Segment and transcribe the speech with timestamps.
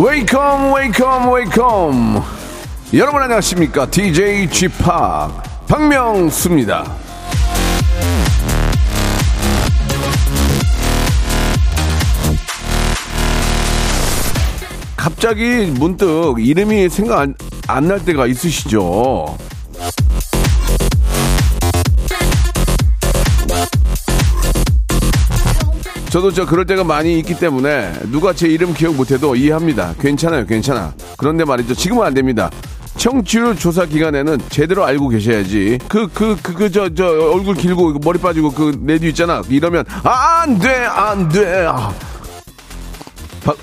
[0.00, 2.22] Welcome, welcome, welcome.
[2.94, 3.84] 여러분 안녕하십니까?
[3.90, 4.72] DJ Chip
[5.68, 6.84] 박명수입니다.
[14.96, 17.28] 갑자기 문득 이름이 생각
[17.68, 19.36] 안 날 때가 있으시죠?
[26.10, 29.94] 저도 저 그럴 때가 많이 있기 때문에 누가 제 이름 기억 못해도 이해합니다.
[30.00, 30.92] 괜찮아요, 괜찮아.
[31.16, 31.74] 그런데 말이죠.
[31.74, 32.50] 지금은 안 됩니다.
[32.96, 35.78] 청취율 조사 기간에는 제대로 알고 계셔야지.
[35.88, 39.40] 그, 그, 그, 그, 저, 저, 얼굴 길고 머리 빠지고 그 내뒤 있잖아.
[39.48, 41.66] 이러면, 아, 안 돼, 안 돼.
[41.68, 41.92] 아.
[43.44, 43.56] 박,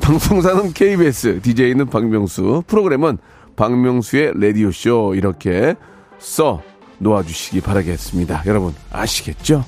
[0.00, 3.18] 방송사는 KBS, DJ는 박명수, 프로그램은
[3.56, 5.74] 박명수의 라디오쇼 이렇게
[6.18, 6.62] 써
[6.98, 8.44] 놓아주시기 바라겠습니다.
[8.46, 9.64] 여러분 아시겠죠?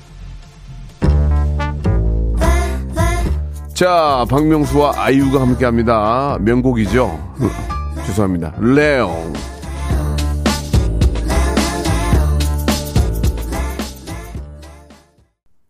[3.73, 6.37] 자, 박명수와 아이유가 함께 합니다.
[6.41, 7.33] 명곡이죠.
[8.05, 8.53] 죄송합니다.
[8.59, 9.33] 레옹.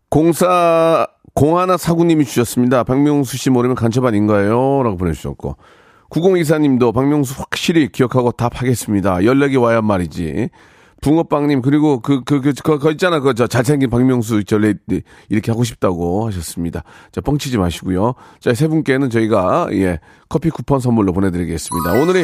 [0.10, 2.84] 공사 공하나 사구님이 주셨습니다.
[2.84, 4.84] 박명수 씨 모르면 간첩 아닌가요?
[4.84, 5.56] 라고 보내주셨고.
[6.10, 9.24] 9024님도 박명수 확실히 기억하고 답하겠습니다.
[9.24, 10.50] 연락이 와야 말이지.
[11.04, 13.20] 붕어빵님, 그리고 그, 그, 그, 그, 그 있잖아.
[13.20, 14.74] 그, 저, 잘생긴 박명수, 저, 레,
[15.30, 16.84] 이렇게 하고 싶다고 하셨습니다.
[17.12, 18.14] 자, 뻥치지 마시고요.
[18.40, 21.92] 자, 세 분께는 저희가, 예, 커피 쿠폰 선물로 보내드리겠습니다.
[22.02, 22.24] 오늘이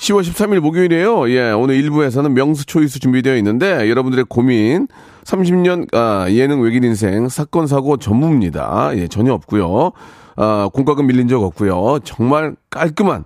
[0.00, 1.30] 10월 13일 목요일이에요.
[1.30, 4.88] 예, 오늘 1부에서는 명수 초이스 준비되어 있는데, 여러분들의 고민,
[5.24, 8.92] 30년, 아, 예능 외길 인생, 사건, 사고 전무입니다.
[8.96, 9.92] 예, 전혀 없고요
[10.36, 11.98] 아, 공과금 밀린 적 없고요.
[12.04, 13.24] 정말 깔끔한,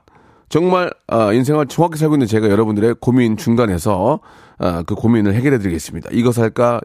[0.48, 4.20] 정말 아, 인생을 정확히 살고 있는 제가 여러분들의 고민 중간에서
[4.58, 6.10] 아, 그 고민을 해결해 드리겠습니다.
[6.12, 6.80] 이거 살까,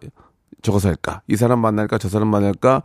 [0.61, 2.83] 저거 살까, 이 사람 만날까, 저 사람 만날까,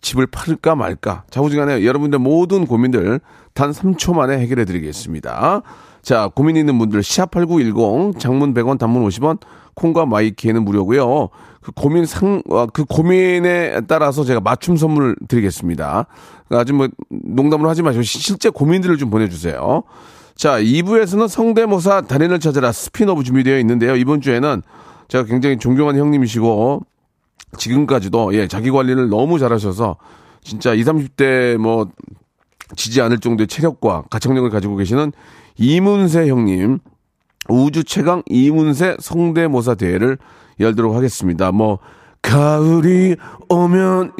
[0.00, 1.24] 집을 팔을까 말까.
[1.30, 3.20] 자우지간에 여러분들 모든 고민들
[3.54, 5.62] 단 3초 만에 해결해 드리겠습니다.
[6.02, 9.38] 자, 고민 있는 분들 샵8910 장문 100원 단문 50원
[9.74, 11.28] 콩과 마이키에는 무료고요.
[11.60, 16.06] 그 고민 상, 어, 그 고민에 따라서 제가 맞춤 선물 드리겠습니다.
[16.50, 19.82] 아주 뭐 농담으로 하지 마시고 실제 고민들을 좀 보내주세요.
[20.36, 23.96] 자, 2부에서는 성대모사 달인을 찾아라 스피너브 준비되어 있는데요.
[23.96, 24.62] 이번 주에는
[25.08, 26.82] 제가 굉장히 존경하는 형님이시고
[27.58, 29.96] 지금까지도 예, 자기 관리를 너무 잘하셔서
[30.42, 31.88] 진짜 20, 30대 뭐
[32.76, 35.12] 지지 않을 정도의 체력과 가창력을 가지고 계시는
[35.56, 36.80] 이문세 형님
[37.48, 40.18] 우주 최강 이문세 성대모사 대회를
[40.60, 41.52] 열도록 하겠습니다.
[41.52, 41.78] 뭐
[42.22, 43.16] 가을이
[43.48, 44.12] 오면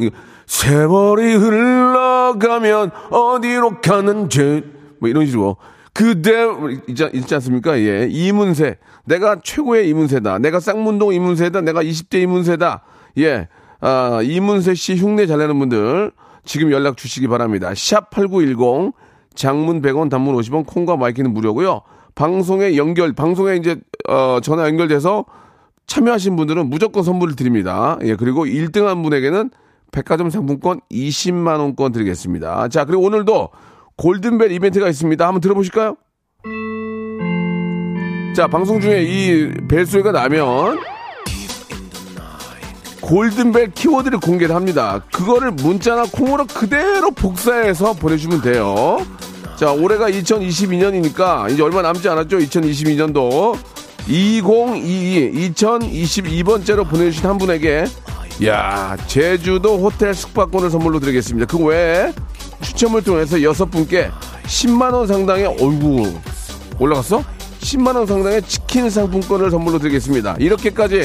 [0.47, 4.63] 세월이 흘러가면 어디로 가는지
[5.01, 5.57] 뭐 이런 식으로
[5.93, 6.47] 그대
[6.89, 7.79] 있지, 있지 않습니까?
[7.79, 8.07] 예.
[8.11, 8.77] 이문세.
[9.07, 10.39] 내가 최고의 이문세다.
[10.39, 11.63] 내가 쌍문동 이문세다.
[11.63, 12.83] 내가 20대 이문세다.
[13.19, 13.49] 예.
[13.81, 16.13] 아, 이문세 씨 흉내 잘 내는 분들
[16.45, 17.73] 지금 연락 주시기 바랍니다.
[17.75, 18.93] 샵 8910
[19.35, 21.83] 장문 100원 단문 50원 콩과 마이케이는 무료고요.
[22.15, 23.77] 방송에 연결 방송에 이제
[24.09, 25.27] 어 전화 연결돼서
[25.87, 27.99] 참여하신 분들은 무조건 선물을 드립니다.
[28.03, 29.51] 예, 그리고 1등한 분에게는
[29.97, 32.69] 백화점 상품권 20만 원권 드리겠습니다.
[32.69, 33.49] 자, 그리고 오늘도
[33.97, 35.27] 골든벨 이벤트가 있습니다.
[35.27, 35.97] 한번 들어보실까요?
[38.37, 40.79] 자, 방송 중에 이 벨소리가 나면
[43.01, 45.03] 골든벨 키워드를 공개를 합니다.
[45.15, 48.99] 그거를 문자나 콩으로 그대로 복사해서 보내주면 돼요.
[49.57, 52.37] 자, 올해가 2022년이니까 이제 얼마 남지 않았죠?
[52.37, 53.57] 2022년도
[54.09, 57.87] 2022 2022번째로 보내주신 한 분에게
[58.45, 61.47] 야 제주도 호텔 숙박권을 선물로 드리겠습니다.
[61.47, 62.13] 그 외에
[62.61, 64.11] 추첨을 통해서 여섯 분께
[64.45, 66.13] 10만 원 상당의 얼굴
[66.79, 67.23] 올라갔어?
[67.61, 70.37] 10만 원 상당의 치킨 상품권을 선물로 드리겠습니다.
[70.39, 71.05] 이렇게까지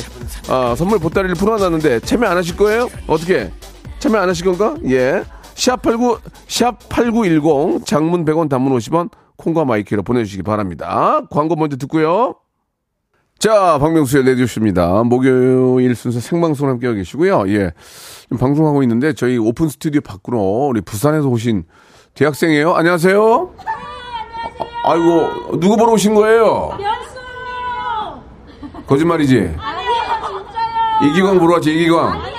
[0.50, 2.90] 어, 선물 보따리를 풀어놨는데 참여 안 하실 거예요?
[3.08, 3.52] 어떻게?
[4.00, 4.76] 참여 안 하실 건가?
[4.90, 5.24] 예.
[5.56, 11.22] 샵89 샵8910 장문 100원 단문 50원 콩과 마이케이로 보내주시기 바랍니다.
[11.30, 12.36] 광고 먼저 듣고요.
[13.42, 15.02] 자, 박명수의 라디오쇼입니다.
[15.04, 17.46] 목요일 순서 생방송 함께하고 계시고요.
[17.48, 17.72] 예.
[18.40, 21.64] 방송하고 있는데 저희 오픈 스튜디오 밖으로 우리 부산에서 오신
[22.14, 22.76] 대학생이에요.
[22.76, 23.14] 안녕하세요.
[23.58, 24.68] 네, 안녕하세요.
[24.84, 26.70] 아, 아이고, 누구 보러 오신 거예요?
[26.80, 28.22] 연수요.
[28.86, 29.36] 거짓말이지?
[29.58, 31.10] 아니에요, 진짜요.
[31.12, 32.10] 이기광 보러 왔지, 이기광.
[32.10, 32.32] 아니에요.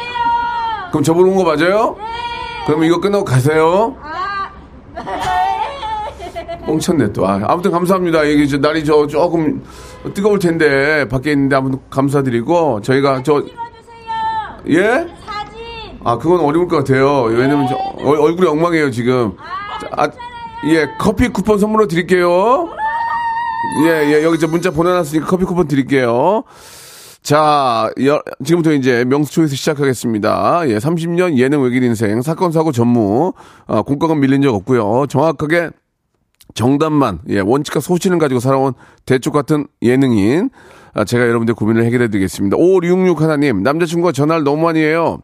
[0.92, 1.96] 그럼 저 보러 온 거 맞아요?
[1.98, 2.04] 네.
[2.66, 3.96] 그럼 이거 끝나고 가세요.
[4.00, 4.11] 아.
[6.66, 7.26] 뻥쳤네 또.
[7.26, 8.22] 아, 아무튼 감사합니다.
[8.24, 9.62] 이게 저 날이 저 조금
[10.14, 13.42] 뜨거울 텐데 밖에 있는데 아무튼 감사드리고 저희가 저.
[14.68, 14.82] 예?
[15.24, 15.98] 사진.
[16.04, 17.22] 아 그건 어려울 것 같아요.
[17.22, 17.74] 왜냐면 저
[18.04, 19.32] 얼- 얼굴이 엉망이에요 지금.
[19.38, 20.08] 아, 자, 아.
[20.68, 22.68] 예, 커피 쿠폰 선물로 드릴게요.
[23.86, 26.44] 예, 예, 여기 저 문자 보내놨으니까 커피 쿠폰 드릴게요.
[27.22, 30.62] 자, 여- 지금부터 이제 명수 초이스 시작하겠습니다.
[30.68, 33.32] 예, 30년 예능 외길 인생, 사건, 사고 전무,
[33.66, 35.06] 아, 공과금 밀린 적 없고요.
[35.08, 35.70] 정확하게
[36.54, 38.74] 정답만, 예, 원칙과 소신을 가지고 살아온
[39.06, 40.50] 대쪽 같은 예능인,
[40.94, 42.56] 아, 제가 여러분들 고민을 해결해 드리겠습니다.
[42.56, 45.18] 5661 하나님, 남자친구가 전화를 너무 많이 해요.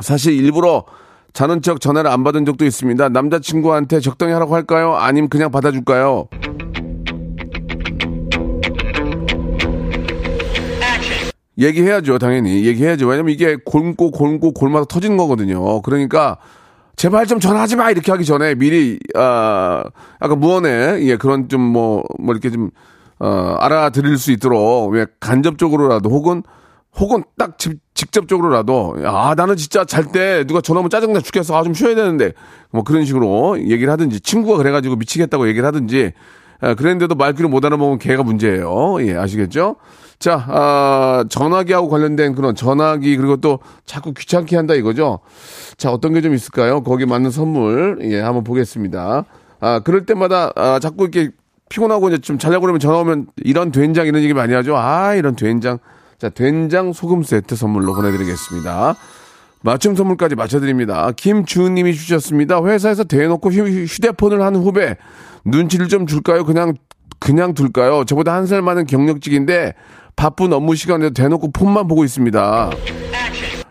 [0.00, 0.84] 사실 일부러
[1.32, 3.10] 자는 척 전화를 안 받은 적도 있습니다.
[3.10, 4.94] 남자친구한테 적당히 하라고 할까요?
[4.94, 6.28] 아니면 그냥 받아줄까요?
[11.58, 12.66] 얘기해야죠, 당연히.
[12.66, 13.06] 얘기해야죠.
[13.06, 15.80] 왜냐면 이게 골고 골고 골마다 터지는 거거든요.
[15.82, 16.36] 그러니까
[16.96, 17.90] 제발 좀 전화하지 마!
[17.90, 19.84] 이렇게 하기 전에 미리 아
[20.18, 22.70] 아까 무언에 예 그런 좀 뭐뭐 이렇게 좀
[23.18, 26.42] 어, 알아들을 수 있도록 왜 간접적으로라도 혹은
[26.98, 31.54] 혹은 딱 직, 직접적으로라도 아 나는 진짜 잘 때 누가 전화 오면 짜증나 죽겠어.
[31.56, 32.32] 아 좀 쉬어야 되는데.
[32.70, 36.12] 뭐 그런 식으로 얘기를 하든지 친구가 그래가지고 미치겠다고 얘기를 하든지
[36.60, 38.96] 아, 그랬는데도 말귀를 못 알아먹으면 걔가 문제예요.
[39.06, 39.76] 예 아시겠죠
[40.18, 45.20] 자 아, 전화기하고 관련된 그런 전화기 그리고 또 자꾸 귀찮게 한다 이거죠
[45.76, 49.24] 자 어떤 게 좀 있을까요 거기 맞는 선물 예 한번 보겠습니다
[49.60, 51.30] 아 그럴 때마다 아, 자꾸 이렇게
[51.68, 54.76] 피곤하고 이제 좀 자려고 그러면 전화 오면 이런 된장 이런 얘기 많이 하죠.
[54.76, 55.78] 아, 이런 된장.
[56.16, 58.94] 자, 된장 소금 세트 선물로 보내드리겠습니다.
[59.62, 61.10] 맞춤 선물까지 맞춰드립니다.
[61.16, 62.62] 김주은님이 주셨습니다.
[62.64, 64.96] 회사에서 대놓고 휴- 휴대폰을 한 후배
[65.44, 66.44] 눈치를 좀 줄까요?
[66.44, 66.74] 그냥
[67.18, 68.04] 그냥 둘까요?
[68.04, 69.74] 저보다 한 살 많은 경력직인데
[70.16, 72.70] 바쁜 업무 시간에 대놓고 폰만 보고 있습니다.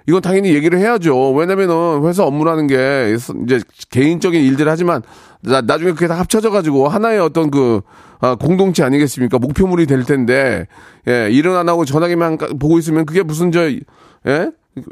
[0.07, 1.31] 이건 당연히 얘기를 해야죠.
[1.33, 3.15] 왜냐면은 회사 업무라는 게
[3.45, 3.59] 이제
[3.89, 5.01] 개인적인 일들 하지만
[5.41, 7.81] 나, 나중에 그게 다 합쳐져 가지고 하나의 어떤 그
[8.21, 9.39] 아, 공동체 아니겠습니까?
[9.39, 10.67] 목표물이 될 텐데
[11.07, 14.51] 예, 일은 안 하고 전화기만 까- 보고 있으면 그게 무슨 저 예?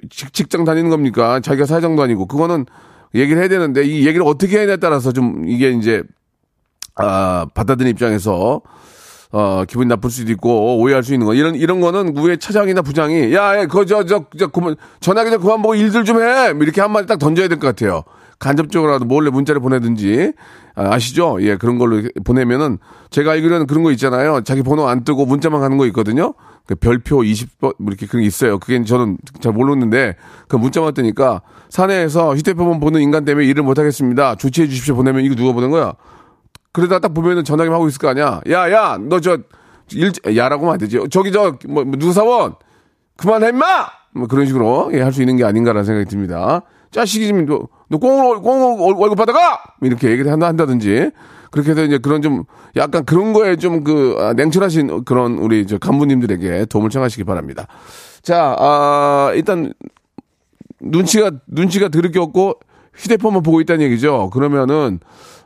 [0.10, 1.40] 직, 직장 다니는 겁니까?
[1.40, 2.66] 자기가 사장도 아니고 그거는
[3.14, 6.02] 얘기를 해야 되는데 이 얘기를 어떻게 해야냐에 따라서 좀 이게 이제
[6.96, 8.62] 아, 받아들인 입장에서
[9.34, 13.34] 어, 기분 나쁠 수도 있고 오해할 수 있는 거 이런 이런 거는 위에 차장이나 부장이
[13.34, 16.54] 야, 야 그거 저저 저 그만 전화기 좀 그만 보고 일들 좀 해.
[16.54, 18.04] 뭐 이렇게 한 마디 딱 던져야 될 것 같아요.
[18.40, 20.34] 간접적으로라도 몰래 문자를 보내든지
[20.76, 22.78] 아, 시죠 예, 그런 걸로 보내면은
[23.10, 24.42] 제가 알기로는 그런 거 있잖아요.
[24.42, 26.34] 자기 번호 안 뜨고 문자만 가는 거 있거든요.
[26.66, 28.60] 그 별표 20번 뭐 이렇게 그런 게 있어요.
[28.60, 30.16] 그게 저는 잘 모르는데
[30.48, 34.36] 그 문자만 뜨니까 사내에서 휴대폰 보는 인간 때문에 일을 못 하겠습니다.
[34.36, 35.94] 조치해 주십시오 보내면 이거 누가 보낸 거야?
[36.74, 38.42] 그러다 딱 보면은 전화기 하고 있을 거 아니야.
[38.50, 39.38] 야, 야, 너 저,
[39.94, 41.00] 일, 야라고 하면 안 되지.
[41.12, 42.56] 저기 저, 뭐, 뭐 누사원!
[43.16, 43.66] 그만해, 임마!
[44.16, 46.62] 뭐 그런 식으로, 예, 할 수 있는 게 아닌가라는 생각이 듭니다.
[46.92, 49.60] 자식이 지금 너, 너 꽁으로, 꽁으로 월- 월급 받아가!
[49.82, 51.12] 이렇게 얘기를 한다, 한다든지.
[51.52, 52.44] 그렇게 해서 이제 그런 좀,
[52.76, 57.68] 약간 그런 거에 좀 그, 아, 냉철하신 그런 우리 저 간부님들에게 도움을 청하시기 바랍니다.
[58.24, 59.74] 자, 아, 일단,
[60.82, 62.56] 눈치가 눈치가 드럽게 없고
[62.96, 64.30] 휴대폰만 보고 있다는 얘기죠.
[64.32, 65.00] 그러면은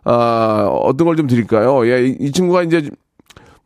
[0.03, 1.88] 아 어떤 걸 좀 드릴까요?
[1.88, 2.89] 예, 이, 이 친구가 이제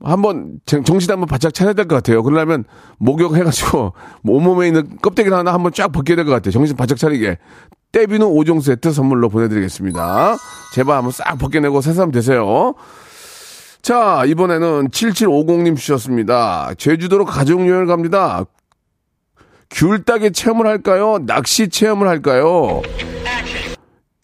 [0.04, 2.24] 한번 정- 정신 한번 바짝 차려야 될 것 같아요.
[2.24, 2.64] 그러려면
[2.98, 3.94] 목욕해가지고
[4.24, 6.52] 뭐 온몸에 있는 껍데기를 하나 한번 쫙 벗겨야 될 것 같아요.
[6.52, 7.38] 정신 바짝 차리게.
[7.92, 10.38] 떼비누 5종 세트 선물로 보내드리겠습니다.
[10.74, 12.74] 제발 한번 싹 벗겨내고 새삼 되세요.
[13.82, 16.72] 자, 이번에는 7750님 주셨습니다.
[16.78, 18.46] 제주도로 가족여행을 갑니다.
[19.72, 21.18] 귤따기 체험을 할까요?
[21.26, 22.82] 낚시 체험을 할까요?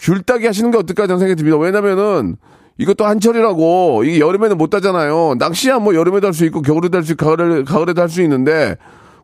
[0.07, 1.57] 귤 따기 하시는 게 어떨까 저는 생각이 듭니다.
[1.57, 2.37] 왜냐면은
[2.77, 5.35] 이것도 한철이라고 이게 여름에는 못 따잖아요.
[5.37, 8.77] 낚시야 뭐 여름에도 할 수 있고 겨울에도 할 수 있고 가을에, 가을에도 할 수 있는데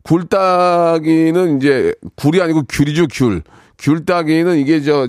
[0.03, 3.43] 굴 따기는 이제 굴이 아니고 귤이죠 귤.
[3.77, 5.07] 귤 따기는 이게 저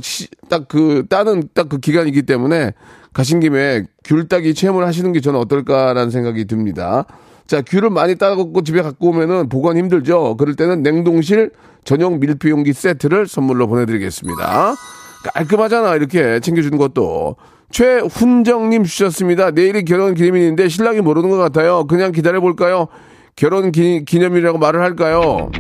[0.49, 2.73] 딱 그 따는 딱 그 기간이기 때문에
[3.13, 7.07] 가신 김에 귤 따기 체험을 하시는 게 저는 어떨까라는 생각이 듭니다.
[7.47, 10.37] 자, 귤을 많이 따갖고 집에 갖고 오면은 보관 힘들죠.
[10.37, 11.51] 그럴 때는 냉동실
[11.85, 14.75] 전용 밀폐용기 세트를 선물로 보내드리겠습니다.
[15.33, 17.37] 깔끔하잖아, 이렇게 챙겨주는 것도.
[17.71, 19.51] 최훈정님 주셨습니다.
[19.51, 21.87] 내일이 결혼 기념일인데 신랑이 모르는 것 같아요.
[21.87, 22.87] 그냥 기다려 볼까요?
[23.37, 25.51] 결혼 기, 기념일이라고 말을 할까요?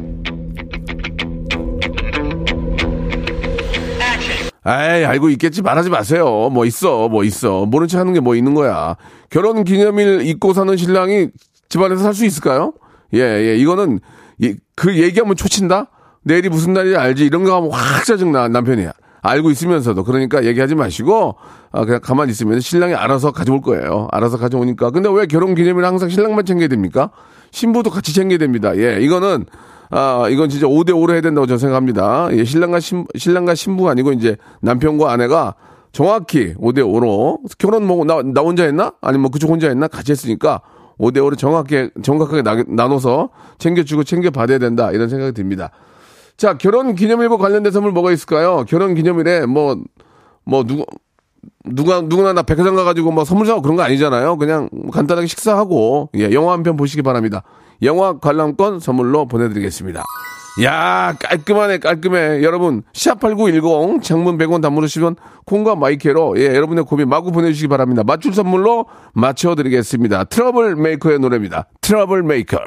[4.67, 5.61] 아이, 알고 있겠지.
[5.61, 6.49] 말하지 마세요.
[6.53, 7.67] 뭐 있어, 뭐 있어.
[7.67, 8.97] 모른 척 하는 게 뭐 있는 거야.
[9.29, 11.29] 결혼 기념일 잊고 사는 신랑이
[11.69, 12.73] 집안에서 살 수 있을까요?
[13.13, 13.57] 예, 예.
[13.57, 14.01] 이거는,
[14.39, 15.89] 이- 그 얘기하면 초친다?
[16.23, 17.27] 내일이 무슨 날인지 알지?
[17.27, 18.87] 이런 거 하면 확 짜증나, 남편이.
[19.25, 20.05] 알고 있으면서도.
[20.05, 21.37] 그러니까 얘기하지 마시고,
[21.73, 24.07] 아, 그냥 가만히 있으면 신랑이 알아서 가져올 거예요.
[24.13, 24.91] 알아서 가져오니까.
[24.91, 27.11] 근데 왜 결혼 기념일 항상 신랑만 챙겨야 됩니까?
[27.51, 28.77] 신부도 같이 챙겨야 됩니다.
[28.77, 29.47] 예, 이거는,
[29.91, 32.29] 아, 이건 진짜 5대5로 해야 된다고 저는 생각합니다.
[32.33, 35.55] 예, 신랑과 신, 신랑과 신부가 아니고 이제 남편과 아내가
[35.93, 38.93] 정확히 5대5로 결혼 뭐, 나, 나 혼자 했나?
[39.01, 39.89] 아니면 뭐 그쪽 혼자 했나?
[39.89, 40.61] 같이 했으니까
[40.99, 44.91] 5대5로 정확하게, 정확하게 나, 나눠서 챙겨주고 챙겨받아야 된다.
[44.93, 45.71] 이런 생각이 듭니다.
[46.37, 48.65] 자, 결혼 기념일과 관련된 선물 뭐가 있을까요?
[48.69, 49.77] 결혼 기념일에 뭐,
[50.45, 50.85] 뭐, 누구,
[51.65, 54.37] 누가 누구나 나 백화점 가가지고 뭐 선물 사고 그런 거 아니잖아요.
[54.37, 57.43] 그냥 간단하게 식사하고 예, 영화 한 편 보시기 바랍니다.
[57.83, 60.03] 영화 관람권 선물로 보내드리겠습니다.
[60.63, 65.17] 야 깔끔하네 깔끔해 여러분 샵8910 장문 100원 단문 50원
[65.47, 72.23] 콩과 마이케이로 예 여러분의 고민 마구 보내주시기 바랍니다 맞출 선물로 맞춰드리겠습니다 트러블 메이커의 노래입니다 트러블
[72.23, 72.59] 메이커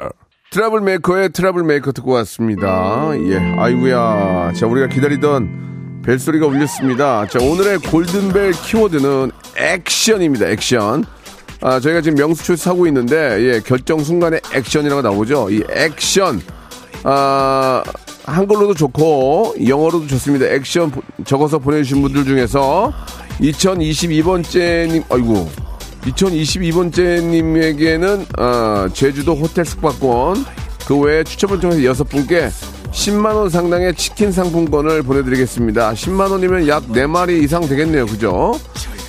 [0.50, 3.10] 트러블 메이커의 트러블 메이커 듣고 왔습니다.
[3.28, 4.52] 예 아이구야.
[4.54, 7.26] 자 우리가 기다리던 벨소리가 울렸습니다.
[7.26, 11.04] 자 오늘의 골든벨 키워드는 액션입니다 액션.
[11.60, 15.50] 아 저희가 지금 명수초에서 하고 있는데 예 결정 순간에 액션이라고 나오죠.
[15.50, 16.40] 이 액션.
[17.04, 17.82] 아,
[18.24, 20.46] 한글로도 좋고 영어로도 좋습니다.
[20.46, 22.92] 액션 보- 적어서 보내주신 분들 중에서
[23.40, 25.48] 2022번째님, 아이고,
[26.12, 30.44] 2022번째님에게는 아, 제주도 호텔 숙박권,
[30.86, 32.50] 그 외에 추첨을 통해서 여섯 분께
[32.92, 35.92] 10만 원 상당의 치킨 상품권을 보내드리겠습니다.
[35.92, 38.06] 10만 원이면 약 4마리 이상 되겠네요.
[38.06, 38.52] 그죠?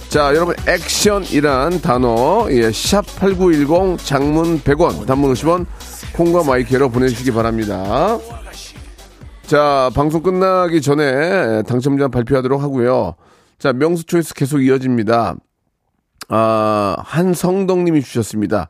[0.09, 5.65] 자, 여러분, 액션이란 단어, 예, 샵8910 장문 100원, 단문 50원,
[6.13, 8.17] 콩과 마이크로 보내주시기 바랍니다.
[9.45, 13.15] 자, 방송 끝나기 전에 당첨자 발표하도록 하고요.
[13.57, 15.35] 자, 명수 초이스 계속 이어집니다.
[16.29, 18.69] 아, 한성덕님이 주셨습니다.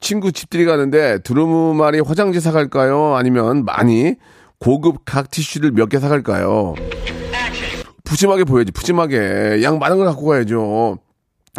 [0.00, 3.14] 친구 집들이 가는데 두루마리 화장지 사갈까요?
[3.14, 4.14] 아니면 많이
[4.58, 6.74] 고급 각 티슈를 몇 개 사갈까요?
[8.04, 9.62] 푸짐하게 보여야지, 푸짐하게.
[9.62, 10.98] 양 많은 걸 갖고 가야죠.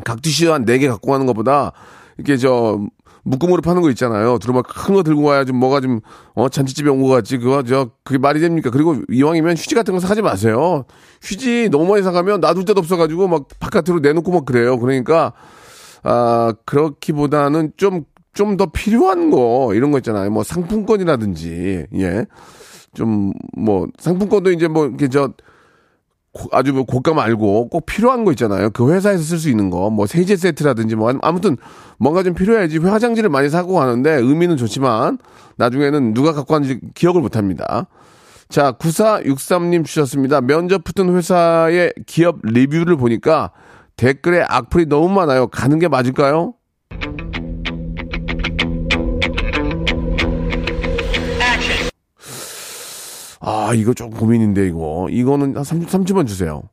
[0.04, 1.72] 각 티슈 한 네 개 갖고 가는 것보다,
[2.18, 2.80] 이렇게 저,
[3.26, 4.38] 묶음으로 파는 거 있잖아요.
[4.38, 6.00] 두루마 큰거 들고 와야 좀 뭐가 좀,
[6.36, 7.38] 어, 잔치집에 온 거 같지.
[7.40, 8.70] 그거, 저, 그게 말이 됩니까?
[8.70, 10.86] 그리고 이왕이면 휴지 같은 거 사지 마세요.
[11.24, 14.78] 휴지 너무 많이 사가면 놔둘 데도 없어가지고 막 바깥으로 내놓고 막 그래요.
[14.80, 15.34] 그러니까,
[16.04, 20.30] 아, 그렇기보다는 좀, 좀 더 필요한 거, 이런 거 있잖아요.
[20.30, 22.26] 뭐 상품권이라든지, 예.
[22.94, 25.34] 좀, 뭐, 상품권도 이제 뭐, 이렇게 저, 고-
[26.52, 28.70] 아주 뭐 고가 말고 꼭 필요한 거 있잖아요.
[28.72, 31.58] 그 회사에서 쓸 수 있는 거, 뭐 세제 세트라든지 뭐 아무튼
[31.98, 35.18] 뭔가 좀 필요해야지 화장지를 많이 사고 가는데 의미는 좋지만
[35.58, 37.88] 나중에는 누가 갖고 왔는지 기억을 못 합니다.
[38.50, 40.42] 자, 9463님 주셨습니다.
[40.42, 43.52] 면접 붙은 회사의 기업 리뷰를 보니까
[43.96, 45.48] 댓글에 악플이 너무 많아요.
[45.48, 46.54] 가는 게 맞을까요?
[53.48, 55.08] 아, 이거 좀 고민인데, 이거.
[55.12, 56.64] 이거는 한 30, 30원 주세요.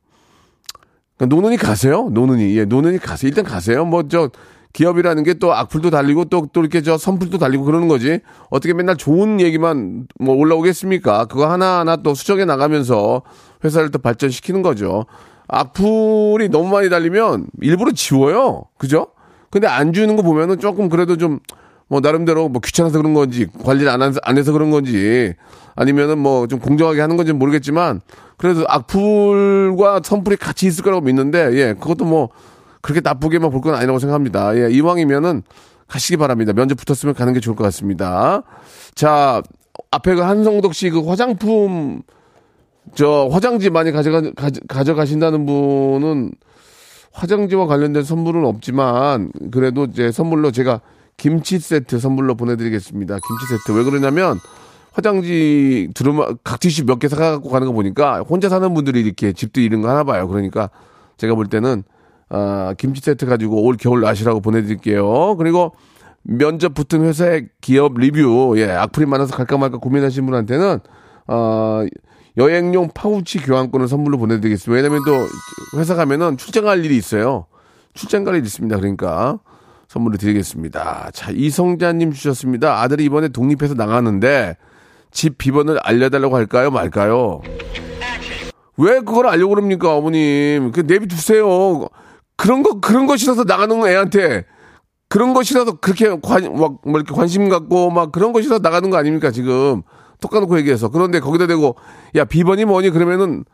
[1.19, 2.09] 그러니까 노는이 가세요?
[2.11, 2.57] 노는이.
[2.57, 3.29] 예, 노는이 가세요.
[3.29, 3.85] 일단 가세요.
[3.85, 4.31] 뭐, 저,
[4.73, 8.21] 기업이라는 게 또 악플도 달리고 또, 또 이렇게 저 선플도 달리고 그러는 거지.
[8.49, 11.27] 어떻게 맨날 좋은 얘기만 뭐 올라오겠습니까?
[11.27, 13.21] 그거 하나하나 또 수정해 나가면서
[13.65, 15.05] 회사를 또 발전시키는 거죠.
[15.49, 18.63] 악플이 너무 많이 달리면 일부러 지워요.
[18.79, 19.09] 그죠?
[19.51, 21.41] 근데 안 주는 거 보면은 조금 그래도 좀,
[21.89, 25.35] 뭐, 나름대로 뭐 귀찮아서 그런 건지, 관리를 안, 안 해서 그런 건지,
[25.75, 28.01] 아니면은 뭐 좀 공정하게 하는 건지 는 모르겠지만,
[28.37, 32.31] 그래도 악플과 선플이 같이 있을 거라고 믿는데, 예, 그것도 뭐,
[32.81, 34.57] 그렇게 나쁘게만 볼 건 아니라고 생각합니다.
[34.57, 35.43] 예, 이왕이면은
[35.87, 36.53] 가시기 바랍니다.
[36.53, 38.43] 면접 붙었으면 가는 게 좋을 것 같습니다.
[38.95, 39.43] 자,
[39.91, 42.03] 앞에 그 한성덕 씨 그 화장품,
[42.95, 44.23] 저 화장지 많이 가져가,
[44.69, 46.33] 가져, 가신다는 분은
[47.13, 50.81] 화장지와 관련된 선물은 없지만 그래도 이제 선물로 제가
[51.19, 53.15] 김치 세트 선물로 보내드리겠습니다.
[53.15, 54.39] 김치 세트 왜 그러냐면
[54.93, 59.83] 화장지 두루마 각티슈 몇 개 사갖고 가는 거 보니까 혼자 사는 분들이 이렇게 집도 이런
[59.83, 60.29] 거 하나 봐요.
[60.29, 60.71] 그러니까
[61.17, 61.83] 제가 볼 때는
[62.29, 65.37] 아, 김치 세트 가지고 올 겨울 나시라고 보내드릴게요.
[65.37, 65.73] 그리고
[66.23, 70.79] 면접 붙은 회사의 기업 리뷰, 예, 악플이 많아서 갈까 말까 고민하신 분한테는,
[71.27, 71.85] 어,
[72.39, 74.75] 여행용 파우치 교환권을 선물로 보내드리겠습니다.
[74.83, 77.47] 왜냐면 또 회사 가면은 출장 갈 일이 있어요.
[77.93, 78.77] 출장 갈 일이 있습니다.
[78.79, 79.41] 그러니까
[79.89, 81.11] 선물로 드리겠습니다.
[81.13, 82.81] 자, 이성자님 주셨습니다.
[82.81, 84.57] 아들이 이번에 독립해서 나가는데
[85.13, 86.71] 집 비번을 알려달라고 할까요?
[86.71, 87.41] 말까요?
[88.79, 90.73] 왜 그걸 알려고 그럽니까, 어머님?
[90.73, 91.89] 그 내비두세요.
[92.37, 94.47] 그런 거, 그런 거 싫어서 나가는 애한테
[95.09, 98.89] 그런 거 싫어서 그렇게 관, 막, 뭐 이렇게 관심 갖고 막 그런 거 싫어서 나가는
[98.91, 99.83] 거 아닙니까, 지금.
[100.21, 100.89] 톡 까놓고 얘기해서.
[100.89, 101.77] 그런데 거기다 대고,
[102.17, 102.91] 야, 비번이 뭐니?
[102.91, 103.45] 그러면은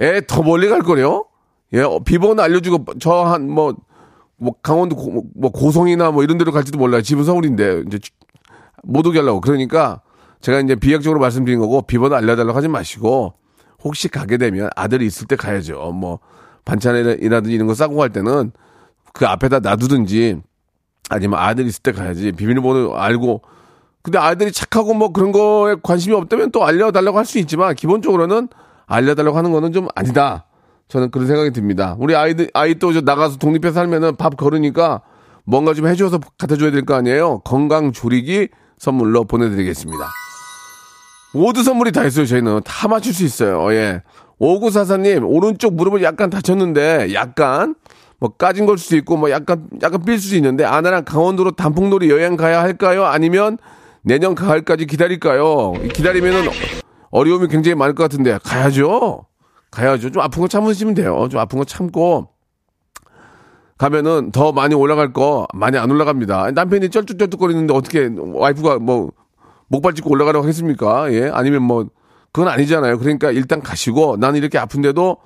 [0.00, 1.26] 애 더 멀리 갈 거래요?
[1.74, 3.74] 예, 어, 비번 알려주고 저 한 뭐,
[4.36, 7.02] 뭐 강원도 고, 뭐 고성이나 뭐 이런 데로 갈지도 몰라요.
[7.02, 7.98] 집은 서울인데 이제
[8.84, 9.40] 못 오게 하려고.
[9.40, 10.00] 그러니까
[10.42, 13.32] 제가 이제 비약적으로 말씀드린 거고 비번 알려달라고 하지 마시고
[13.82, 15.92] 혹시 가게 되면 아들이 있을 때 가야죠.
[15.92, 16.18] 뭐
[16.64, 18.52] 반찬이라든지 이런 거 싸고 갈 때는
[19.12, 20.40] 그 앞에다 놔두든지
[21.10, 23.42] 아니면 아들 있을 때 가야지 비밀번호 알고
[24.02, 28.48] 근데 아이들이 착하고 뭐 그런 거에 관심이 없다면 또 알려달라고 할 수 있지만 기본적으로는
[28.86, 30.46] 알려달라고 하는 거는 좀 아니다.
[30.88, 31.94] 저는 그런 생각이 듭니다.
[31.98, 35.02] 우리 아이들, 아이 또저 나가서 독립해서 살면은 밥 걸으니까
[35.44, 37.38] 뭔가 좀 해줘서 갖다 줘야 될 거 아니에요?
[37.40, 39.98] 건강 조리기 선물로 보내드리겠습니다.
[41.32, 42.60] 모두 선물이 다 있어요, 저희는.
[42.64, 44.02] 다 맞출 수 있어요, 예.
[44.38, 47.74] 오구사사님, 오른쪽 무릎을 약간 다쳤는데, 약간,
[48.22, 52.36] 뭐 까진 걸 수도 있고 뭐 약간 약간 삘 수도 있는데 아내랑 강원도로 단풍놀이 여행
[52.36, 53.04] 가야 할까요?
[53.04, 53.58] 아니면
[54.02, 55.72] 내년 가을까지 기다릴까요?
[55.92, 56.48] 기다리면은
[57.10, 59.26] 어려움이 굉장히 많을 것 같은데 가야죠.
[59.72, 60.12] 가야죠.
[60.12, 61.26] 좀 아픈 거 참으시면 돼요.
[61.32, 62.28] 좀 아픈 거 참고
[63.76, 66.52] 가면은 더 많이 올라갈 거 많이 안 올라갑니다.
[66.52, 69.10] 남편이 쩔뚝쩔뚝거리는데 어떻게 와이프가 뭐
[69.72, 71.10] 목발 짚고 올라가라고 하겠습니까?
[71.14, 71.30] 예.
[71.32, 71.86] 아니면 뭐
[72.30, 72.98] 그건 아니잖아요.
[72.98, 75.16] 그러니까 일단 가시고 나는 이렇게 아픈데도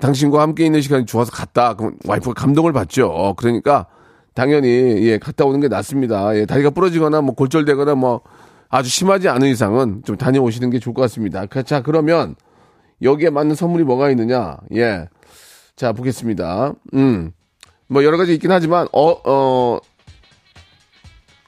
[0.00, 1.74] 당신과 함께 있는 시간이 좋아서 갔다.
[1.74, 3.34] 그럼 와이프가 감동을 받죠.
[3.36, 3.86] 그러니까
[4.34, 6.36] 당연히 예, 갔다 오는 게 낫습니다.
[6.36, 8.22] 예, 다리가 부러지거나 뭐 골절되거나 뭐
[8.68, 11.46] 아주 심하지 않은 이상은 좀 다녀오시는 게 좋을 것 같습니다.
[11.46, 12.34] 그, 자, 그러면
[13.02, 14.58] 여기에 맞는 선물이 뭐가 있느냐?
[14.74, 15.08] 예.
[15.76, 16.74] 자, 보겠습니다.
[16.94, 17.30] 음.
[17.86, 19.78] 뭐 여러 가지 있긴 하지만 어, 어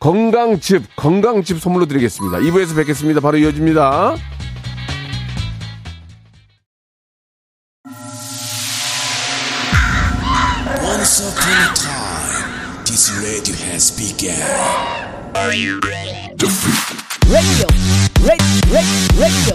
[0.01, 2.39] 건강즙, 건강즙 선물로 드리겠습니다.
[2.39, 3.21] 2부에서 뵙겠습니다.
[3.21, 4.17] 바로 이어집니다.
[10.83, 14.39] Once upon a time, this radio has begun.
[15.35, 17.67] radio, radio,
[18.29, 18.63] radio,
[19.19, 19.55] radio,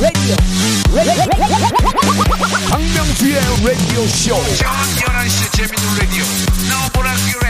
[0.00, 0.36] radio.
[2.70, 4.34] 박명수의 라디오 쇼.
[4.56, 6.24] 저녁 11시 재밌는 라디오
[6.70, 7.46] 너보라 그래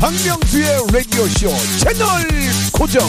[0.00, 1.48] 박명수의 라디오 쇼
[1.78, 2.06] 채널
[2.72, 3.02] 고정.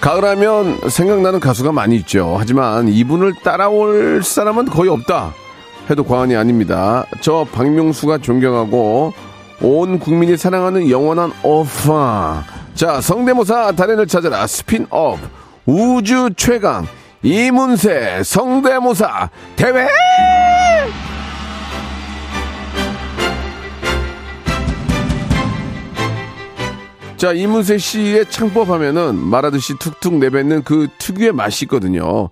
[0.00, 2.36] 가을하면 생각나는 가수가 많이 있죠.
[2.38, 5.34] 하지만 이분을 따라올 사람은 거의 없다.
[5.90, 7.04] 해도 과언이 아닙니다.
[7.20, 9.12] 저 박명수가 존경하고
[9.60, 12.44] 온 국민이 사랑하는 영원한 오빠.
[12.74, 14.46] 자, 성대모사 달인을 찾아라.
[14.46, 15.18] 스핀업.
[15.66, 16.86] 우주 최강.
[17.22, 19.86] 이문세 성대모사 대회!
[27.18, 32.30] 자, 이문세 씨의 창법 하면은 말하듯이 툭툭 내뱉는 그 특유의 맛이 있거든요.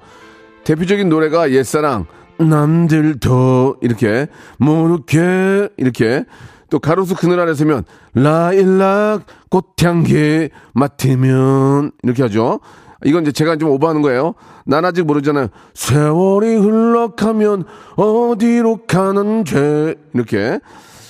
[0.65, 2.07] 대표적인 노래가 옛사랑,
[2.39, 4.27] 남들도 이렇게,
[4.59, 6.25] 모르게, 이렇게.
[6.71, 12.61] 또 가로수 그늘 아래 서면, 라일락, 꽃향기 맡으면, 이렇게 하죠.
[13.05, 14.35] 이건 이제 제가 좀 오버하는 거예요.
[14.67, 15.49] 난 아직 모르잖아요.
[15.75, 17.65] 세월이 흘러가면
[17.97, 20.61] 어디로 가는데, 이렇게.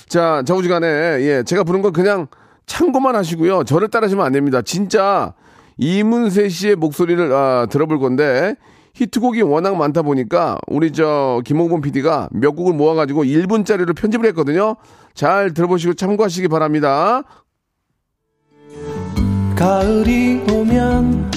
[0.07, 2.27] 자, 자우지간에, 예, 제가 부른 건 그냥
[2.65, 3.63] 참고만 하시고요.
[3.65, 4.61] 저를 따라하시면 안 됩니다.
[4.61, 5.33] 진짜
[5.77, 8.55] 이문세 씨의 목소리를 아, 들어볼 건데
[8.99, 14.75] 히트곡이 워낙 많다 보니까 우리 저 김홍범 PD가 몇 곡을 모아가지고 1분짜리로 편집을 했거든요.
[15.13, 17.23] 잘 들어보시고 참고하시기 바랍니다.
[19.55, 21.31] 가을이 오면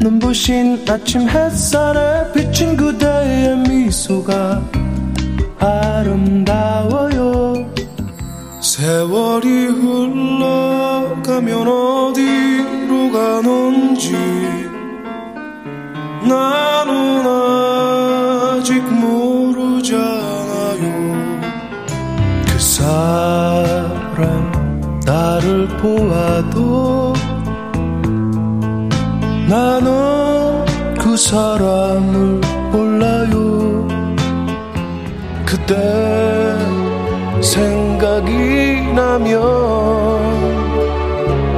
[0.00, 4.68] 눈부신 아침 햇살에 비친 그대의 미소가
[5.60, 7.70] 아름다워요
[8.60, 14.63] 세월이 흘러가면 어디로 가는지
[16.26, 19.94] 나는 아직 모르잖아요.
[22.46, 24.10] 그 사람
[25.04, 27.12] 나를 보아도
[29.48, 30.64] 나는
[30.98, 32.40] 그 사람을
[32.72, 33.86] 몰라요.
[35.44, 35.74] 그때
[37.40, 39.34] 생각이 나면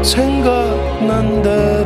[0.03, 1.86] 생각난 대로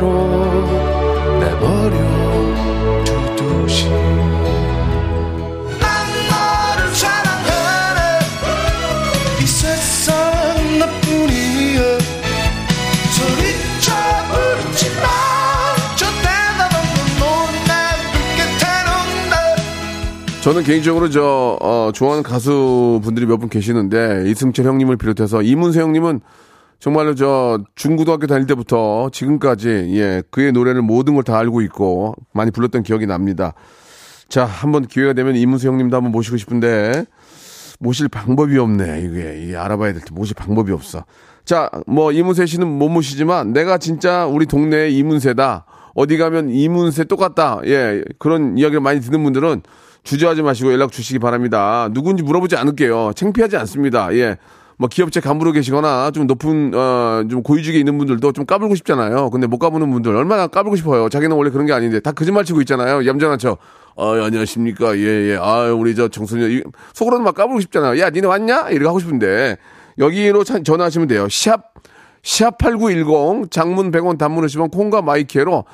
[20.41, 26.21] 저는 개인적으로 저 어, 좋아하는 가수 분들이 몇 분 계시는데 이승철 형님을 비롯해서 이문세 형님은
[26.79, 32.49] 정말로 저 중고등학교 다닐 때부터 지금까지 예 그의 노래를 모든 걸 다 알고 있고 많이
[32.49, 33.53] 불렀던 기억이 납니다.
[34.29, 37.05] 자 한번 기회가 되면 이문세 형님도 한번 모시고 싶은데
[37.79, 41.05] 모실 방법이 없네 이게, 이게 알아봐야 될 때 모실 방법이 없어.
[41.45, 45.65] 자 뭐 이문세 씨는 못 모시지만 내가 진짜 우리 동네의 이문세다.
[45.93, 47.61] 어디 가면 이문세 똑같다.
[47.65, 49.61] 예 그런 이야기를 많이 듣는 분들은
[50.03, 51.89] 주저하지 마시고 연락 주시기 바랍니다.
[51.93, 53.11] 누군지 물어보지 않을게요.
[53.15, 54.13] 창피하지 않습니다.
[54.15, 54.37] 예.
[54.77, 59.29] 뭐 기업체 간부로 계시거나 좀 높은 어 좀 고위직에 있는 분들도 좀 까불고 싶잖아요.
[59.29, 61.07] 근데 못 까부는 분들 얼마나 까불고 싶어요.
[61.07, 63.05] 자기는 원래 그런 게 아닌데 다 거짓말 치고 있잖아요.
[63.05, 63.59] 얌전한 척.
[63.95, 64.97] 어 안녕하십니까.
[64.97, 65.37] 예 예.
[65.39, 67.99] 아 우리 저 정선이 속으로는 막 까불고 싶잖아요.
[68.01, 68.69] 야 니네 왔냐?
[68.71, 69.57] 이렇게 하고 싶은데
[69.99, 71.27] 여기로 차- 전화하시면 돼요.
[71.29, 71.61] 샵
[72.23, 75.65] 샵8910 장문 100원 단문 50원 콩과 마이케이로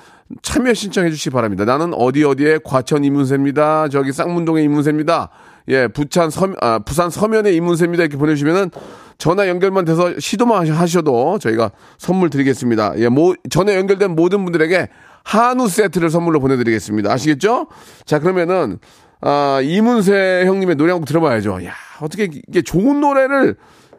[0.42, 1.66] 참여 신청해 주시기 바랍니다.
[1.66, 3.90] 나는 어디 어디에 과천 이문세입니다.
[3.90, 5.30] 저기 쌍문동의 이문세입니다.
[5.70, 8.04] 예, 부산 서, 아, 부산 서면의 이문세입니다.
[8.04, 8.72] 이렇게 보내주시면은
[9.18, 12.94] 전화 연결만 돼서 시도만 하셔도 저희가 선물 드리겠습니다.
[12.98, 14.90] 예, 모, 전화 연결된 모든 분들에게
[15.24, 17.12] 한우 세트를 선물로 보내드리겠습니다.
[17.12, 17.68] 아시겠죠?
[18.06, 18.80] 자, 그러면은,
[19.22, 21.66] 아, 이문세 형님의 노래 한 곡 들어봐야죠.
[21.66, 23.56] 야, 어떻게 이게 좋은 노래를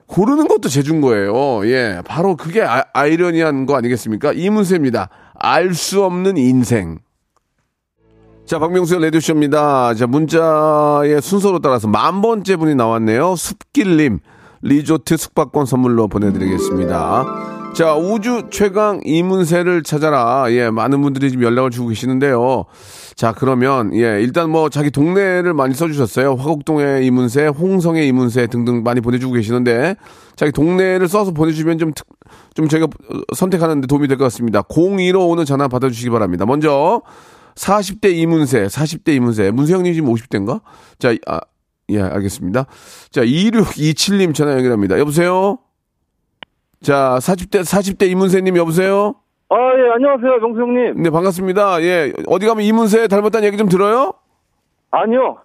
[0.06, 1.66] 고르는 것도 재준 거예요.
[1.66, 4.32] 예, 바로 그게 아, 아이러니한 거 아니겠습니까?
[4.32, 5.10] 이문세입니다.
[5.38, 6.98] 알 수 없는 인생.
[8.44, 9.94] 자, 박명수의 레디오쇼입니다.
[9.94, 13.36] 자, 문자의 순서로 따라서 만 번째 분이 나왔네요.
[13.36, 14.20] 숲길님,
[14.62, 17.72] 리조트 숙박권 선물로 보내드리겠습니다.
[17.74, 20.46] 자, 우주 최강 이문세를 찾아라.
[20.48, 22.64] 예, 많은 분들이 지금 연락을 주고 계시는데요.
[23.18, 26.36] 자, 그러면, 예, 일단 뭐 자기 동네를 많이 써주셨어요.
[26.36, 29.96] 화곡동의 이문세, 홍성의 이문세 등등 많이 보내주고 계시는데,
[30.36, 32.06] 자기 동네를 써서 보내주시면 좀, 특-
[32.54, 34.62] 좀 저희가 어, 선택하는데 도움이 될 것 같습니다.
[34.62, 36.46] 0215 전화 받아주시기 바랍니다.
[36.46, 37.02] 먼저,
[37.56, 39.50] 40대 이문세, 40대 이문세.
[39.50, 40.60] 문세 형님 지금 50대인가?
[41.00, 41.40] 자, 아,
[41.88, 42.66] 예, 알겠습니다.
[43.10, 44.96] 자, 2627님 전화 연결합니다.
[44.96, 45.58] 여보세요?
[46.84, 49.16] 자, 40대, 40대 이문세님 여보세요?
[49.50, 51.02] 아, 예, 안녕하세요, 명수 형님.
[51.02, 51.82] 네, 반갑습니다.
[51.82, 54.12] 예, 어디 가면 이문세 닮았다는 얘기 좀 들어요?
[54.90, 55.38] 아니요.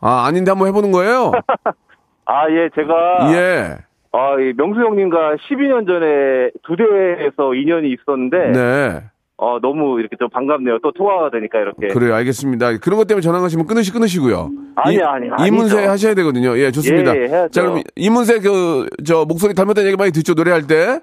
[0.00, 1.32] 아, 아닌데 한번 해보는 거예요?
[2.26, 3.32] 아, 예, 제가.
[3.32, 3.76] 예.
[4.12, 8.52] 아, 이 명수 형님과 12년 전에 두 대에서 인연이 있었는데.
[8.52, 9.02] 네.
[9.40, 10.78] 어, 너무 이렇게 좀 반갑네요.
[10.82, 11.86] 또 통화가 되니까 이렇게.
[11.88, 12.78] 그래요, 알겠습니다.
[12.78, 14.50] 그런 것 때문에 전화 가시면 끊으시, 끊으시고요.
[14.74, 15.90] 아니, 이- 아니, 이문세 아니죠.
[15.92, 16.58] 하셔야 되거든요.
[16.58, 17.16] 예, 좋습니다.
[17.16, 17.48] 예, 예, 해야죠.
[17.50, 21.00] 자, 그럼 이문세 그, 저, 목소리 닮았다는 얘기 많이 듣죠, 노래할 때?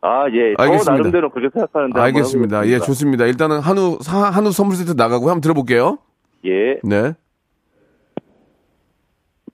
[0.00, 0.54] 아, 예.
[0.56, 0.92] 저 알겠습니다.
[0.92, 2.00] 나름대로 그렇게 생각하는데.
[2.00, 2.66] 알겠습니다.
[2.68, 2.78] 예.
[2.78, 3.24] 좋습니다.
[3.26, 5.98] 일단은 한우, 사- 한우 선물 세트 나가고 한번 들어볼게요.
[6.44, 6.78] 예.
[6.84, 7.14] 네.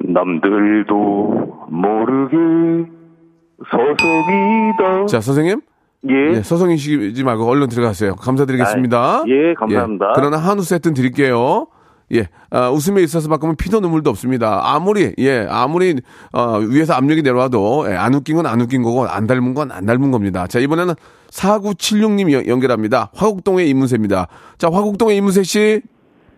[0.01, 2.37] 남들도 모르게
[3.71, 5.07] 서성이다.
[5.07, 5.61] 자, 선생님.
[6.11, 6.37] 예.
[6.37, 8.15] 예, 서성이시지 말고 얼른 들어가세요.
[8.17, 8.99] 감사드리겠습니다.
[8.99, 10.07] 아, 예, 감사합니다.
[10.09, 11.67] 예, 그러나 한우 세트 드릴게요.
[12.13, 14.61] 예, 아, 웃음에 있어서만큼은 피도 눈물도 없습니다.
[14.65, 15.97] 아무리, 예, 아무리,
[16.33, 19.87] 어, 위에서 압력이 내려와도, 예, 안 웃긴 건 안 웃긴 거고, 안 닮은 건 안
[19.87, 20.47] 닮은 겁니다.
[20.47, 20.95] 자, 이번에는
[21.31, 23.11] 4976님 연- 연결합니다.
[23.15, 24.29] 화곡동의 이문세입니다.
[24.59, 25.81] 자, 화곡동의 이문세 씨.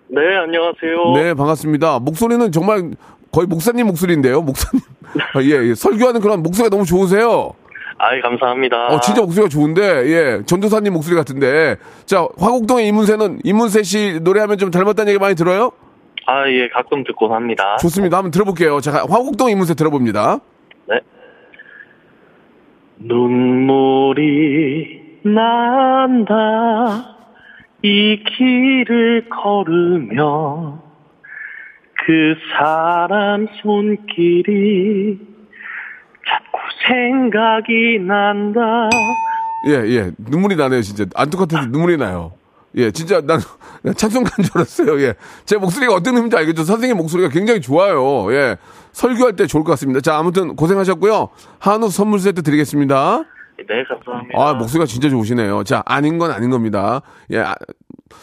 [0.09, 1.13] 네, 안녕하세요.
[1.17, 1.99] 네, 반갑습니다.
[1.99, 2.93] 목소리는 정말
[3.33, 4.81] 거의 목사님 목소리인데요, 목사님.
[5.35, 7.53] 아, 예, 예, 설교하는 그런 목소리가 너무 좋으세요.
[7.99, 8.89] 아이, 감사합니다.
[8.89, 11.77] 어, 진짜 목소리가 좋은데, 예, 전도사님 목소리 같은데.
[12.05, 15.73] 자, 화곡동의 이문세는, 이문세 씨 노래하면 좀 닮았다는 얘기 많이 들어요?
[16.27, 17.77] 아, 예, 가끔 듣곤 합니다.
[17.79, 18.19] 좋습니다.
[18.19, 18.81] 한번 들어볼게요.
[18.81, 20.41] 자, 화곡동 이문세 들어봅니다.
[20.89, 21.01] 네.
[22.99, 24.27] 눈물이
[25.23, 27.17] 난다.
[27.83, 30.83] 이 길을 걸으며
[32.05, 35.19] 그 사람 손길이
[36.29, 36.59] 자꾸
[36.89, 38.61] 생각이 난다.
[39.69, 40.13] 예, 예.
[40.19, 41.05] 눈물이 나네요, 진짜.
[41.15, 42.33] 안 똑같아도 눈물이 나요.
[42.77, 43.41] 예, 진짜 난,
[43.83, 45.01] 난 찬송가인 줄 알았어요.
[45.03, 45.15] 예.
[45.45, 46.65] 제 목소리가 어떤 의미인지 알겠죠?
[46.65, 48.33] 선생님 목소리가 굉장히 좋아요.
[48.33, 48.57] 예.
[48.93, 50.01] 설교할 때 좋을 것 같습니다.
[50.01, 51.29] 자, 아무튼 고생하셨고요.
[51.59, 53.25] 한우 선물 세트 드리겠습니다.
[53.59, 54.39] 네, 감사합니다.
[54.39, 55.65] 아, 목소리가 진짜 좋으시네요.
[55.65, 57.03] 자, 아닌 건 아닌 겁니다.
[57.31, 57.55] 예, 아,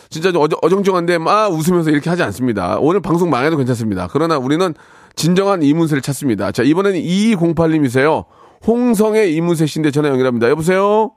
[0.10, 2.78] 진짜 좀 어정, 어정쩡한데 막 웃으면서 이렇게 하지 않습니다.
[2.80, 4.08] 오늘 방송 망해도 괜찮습니다.
[4.12, 4.74] 그러나 우리는
[5.16, 6.52] 진정한 이문세를 찾습니다.
[6.52, 8.26] 자, 이번에는 2208님이세요.
[8.66, 10.50] 홍성의 이문세 씨인데 전화 연결합니다.
[10.50, 11.12] 여보세요?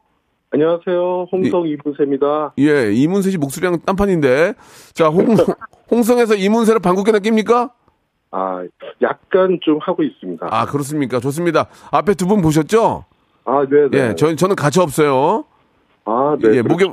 [0.50, 1.26] 안녕하세요.
[1.30, 2.54] 홍성 이분세입니다.
[2.58, 4.54] 예, 이문세 씨 목소리랑 딴판인데.
[4.94, 5.26] 자, 홍,
[5.90, 7.70] 홍성에서 이문세를 방귀깨 느낍니까?
[8.32, 8.62] 아,
[9.02, 10.46] 약간 좀 하고 있습니다.
[10.50, 11.20] 아, 그렇습니까?
[11.20, 11.66] 좋습니다.
[11.90, 13.04] 앞에 두 분 보셨죠?
[13.46, 13.98] 아, 네, 네.
[14.08, 15.44] 예, 저, 저는 가차 없어요.
[16.04, 16.56] 아, 네.
[16.56, 16.84] 예, 목에,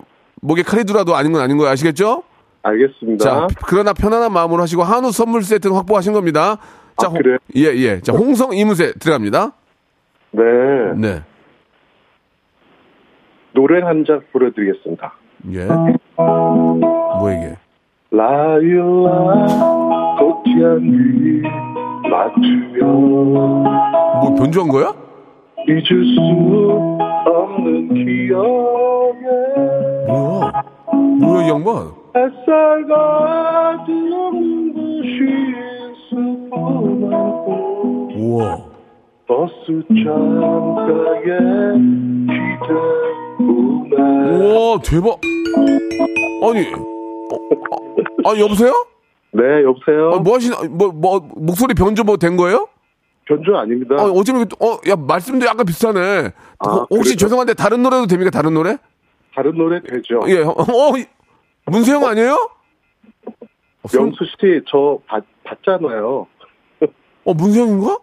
[0.42, 1.72] 목에 칼이 들어도 아닌 건 아닌 거예요.
[1.72, 2.24] 아시겠죠?
[2.62, 3.24] 알겠습니다.
[3.24, 6.58] 자, 그러나 편안한 마음으로 하시고 한우 선물 세트는 확보하신 겁니다.
[6.98, 7.38] 자, 아, 그래요?
[7.54, 8.00] 홍- 예, 예.
[8.02, 9.52] 자, 홍성 이문세 들어갑니다.
[10.32, 10.42] 네.
[10.96, 11.24] 네.
[13.54, 15.14] 노래 한잔 불러드리겠습니다.
[15.54, 15.66] 예.
[16.16, 17.58] 뭐 이게?
[18.12, 19.46] 라일라
[20.20, 21.42] 꽃향기
[22.10, 24.94] 맞추며 뭐 변주한 거야?
[25.68, 25.82] 잊을
[26.14, 26.20] 수
[27.26, 29.26] 없는 기억에
[30.08, 30.64] 뭐야?
[31.20, 31.92] 뭐야, 이 양반?
[32.16, 35.24] 햇살 같은 눈부신
[38.16, 38.58] 우와.
[39.26, 41.24] 버스 창가에
[43.88, 43.96] 기대우네
[44.30, 45.18] 우와, 대박.
[46.44, 48.72] 아니, 어, 아, 여보세요?
[49.36, 52.68] 네 여보세요 아, 뭐 하시나, 뭐, 뭐, 목소리 변조 뭐 된 거예요?
[53.26, 53.96] 변조 아닙니다
[54.42, 56.32] 이게 또- 어, 야, 말씀도 약간 비슷하네.
[56.60, 57.18] 아, 호- 혹시 그래요?
[57.18, 58.30] 죄송한데 다른 노래도 됩니까?
[58.32, 58.78] 다른 노래?
[59.36, 61.06] 다른 노래 되죠 예, 어, 어, 이-
[61.66, 62.34] 문세영 아니에요?
[63.84, 65.00] 어, 손- 명수 씨저
[65.44, 66.28] 봤잖아요
[67.26, 67.98] 어, 문세영인가?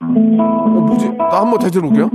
[0.00, 1.10] 어, 뭐지?
[1.10, 2.10] 나 한번 다시 들어볼게요.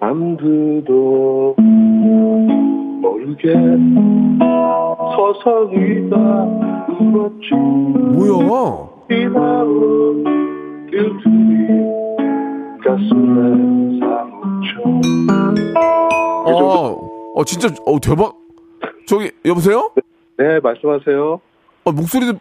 [0.00, 1.54] 잠드도
[3.00, 3.52] 모르게
[6.10, 6.16] 다
[7.00, 8.88] 울었지 뭐야?
[9.08, 10.24] 비나온
[10.90, 11.66] 길들이
[12.84, 15.78] 가슴에 사무쳐
[16.46, 18.34] 어, 어 진짜 어 대박.
[19.06, 19.92] 저기 여보세요?
[20.36, 21.40] 네 말씀하세요
[21.84, 22.38] 어, 목소리도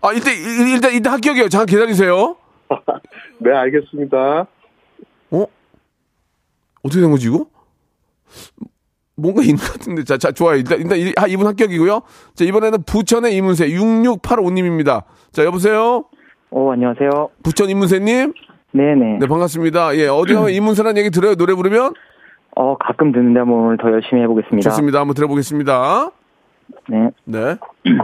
[0.00, 1.48] 아 일단 일- 일단 일단 합격이에요.
[1.48, 2.36] 잠깐 기다리세요.
[3.38, 4.46] 네 알겠습니다
[5.30, 5.46] 어?
[6.82, 7.46] 어떻게 된 거지 이거?
[9.18, 10.56] 뭔가 있는 것 같은데 자, 자 좋아요.
[10.56, 12.00] 일단 일단 이- 아, 이분 합격이고요.
[12.34, 15.02] 자 이번에는 부천의 이문세 6685님입니다.
[15.32, 16.04] 자 여보세요.
[16.50, 17.10] 오, 안녕하세요.
[17.42, 18.32] 부천 이문세님.
[18.72, 19.18] 네네.
[19.18, 19.96] 네 반갑습니다.
[19.96, 21.34] 예 어디 가면 이문세라는 얘기 들어요?
[21.34, 21.94] 노래 부르면
[22.56, 24.68] 어, 가끔 듣는데 한번 오늘 더 열심히 해보겠습니다.
[24.70, 25.00] 좋습니다.
[25.00, 26.10] 한번 들어보겠습니다.
[26.88, 27.10] 네.
[27.24, 27.56] 네.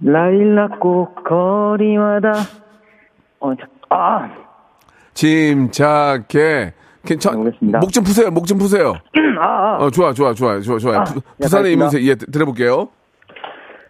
[0.00, 2.32] 라일락꽃 거리마다,
[3.40, 4.28] 어, 자, 아!
[5.14, 6.74] 침착해.
[7.06, 7.32] 괜찮.
[7.34, 7.78] 해보겠습니다.
[7.78, 8.30] 목좀 푸세요.
[8.30, 8.94] 목 좀 푸세요.
[9.40, 9.76] 아, 아.
[9.80, 10.98] 어 좋아 좋아 좋아 좋아 좋아요.
[11.00, 11.98] 아, 부, 네, 부산의 알겠습니다.
[11.98, 12.88] 이문세 예 들어볼게요.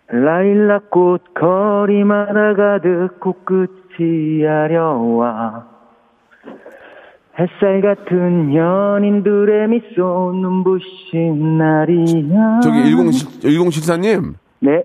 [0.09, 5.67] 라일락 꽃 거리마다 가득 코끝이 아려와.
[7.39, 12.61] 햇살 같은 연인들의 미소 눈부신 날이야.
[12.63, 14.85] 저기 10 1074님 네.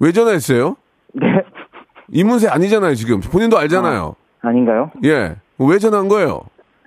[0.00, 0.76] 왜 전화했어요?
[1.14, 1.26] 네.
[2.12, 4.16] 이문세 아니잖아요 지금 본인도 알잖아요.
[4.42, 4.90] 아닌가요?
[5.04, 5.36] 예.
[5.58, 6.40] 왜 전화한 거예요?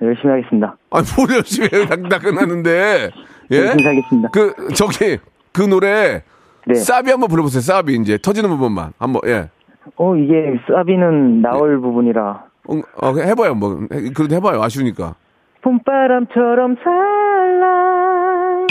[0.03, 0.75] 열심히 하겠습니다.
[0.91, 1.85] 아니 뭘 열심히 해요.
[1.87, 3.09] 다, 다 끝났는데.
[3.51, 3.57] 예?
[3.57, 4.29] 열심히 하겠습니다.
[4.31, 5.17] 그 저기
[5.51, 6.23] 그 노래
[6.65, 6.73] 네.
[6.75, 7.61] 사비 한번 불러보세요.
[7.61, 9.49] 사비 이제 터지는 부분만 한번 예.
[9.97, 12.43] 어, 이게 사비는 나올 부분이라.
[12.69, 15.15] 어, 어, 해봐요 뭐 해- 그래도 해봐요 아쉬우니까.
[15.61, 18.65] 봄바람처럼 살라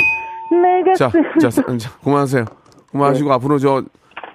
[0.85, 1.09] 내 자,
[1.41, 2.45] 자, 자, 자, 그만하세요.
[2.91, 3.83] 그만하시고 앞으로 저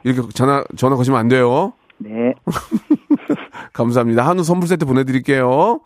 [0.04, 1.74] 이렇게 전화 전화 거시면 안 돼요.
[2.00, 2.34] 네
[3.74, 4.26] 감사합니다.
[4.28, 5.80] 한우 선물 세트 보내드릴게요.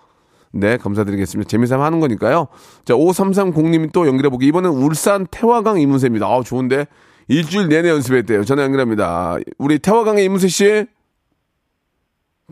[0.54, 1.48] 네, 감사드리겠습니다.
[1.48, 2.48] 재미삼아 하는 거니까요.
[2.86, 4.46] 자, 5330님이 또 연결해보기.
[4.48, 6.26] 이번엔 울산 태화강 이문세입니다.
[6.26, 6.86] 아우, 좋은데.
[7.28, 8.44] 일주일 내내 연습했대요.
[8.44, 9.38] 전화 연결합니다.
[9.58, 10.86] 우리 태화강의 이문세 씨.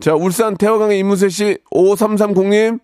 [0.00, 1.58] 자, 울산 태화강의 이문세 씨.
[1.72, 2.80] 5330님.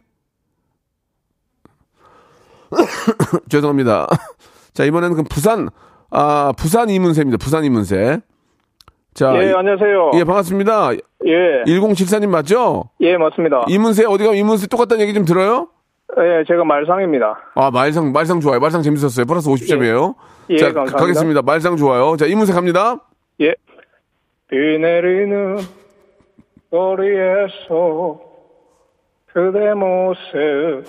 [3.48, 4.06] 죄송합니다.
[4.74, 5.70] 자, 이번에는 그럼 부산,
[6.10, 7.38] 아, 부산 이문세입니다.
[7.38, 8.20] 부산 이문세.
[9.16, 10.90] 자, 예 안녕하세요 예, 반갑습니다.
[11.24, 12.90] 예 1074님 맞죠?
[13.00, 15.68] 예, 맞습니다 이문세 어디 가면 이문세 똑같다는 얘기 좀 들어요?
[16.18, 18.60] 예 제가 말상입니다 아 말상 말상 좋아요.
[18.60, 19.24] 말상 재밌었어요.
[19.24, 20.14] 플러스 50점이에요.
[20.50, 20.98] 예, 자 감사합니다.
[20.98, 21.42] 가겠습니다.
[21.42, 22.16] 말상 좋아요.
[22.16, 22.98] 자 이문세 갑니다.
[23.40, 23.54] 예.
[24.50, 25.56] 비 내리는
[26.70, 28.20] 거리에서
[29.32, 30.84] 그대 모습